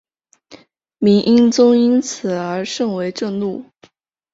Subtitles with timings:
[0.97, 3.67] 明英宗因此而甚为震怒。